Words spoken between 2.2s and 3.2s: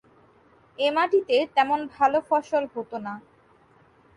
ফসল হতো না।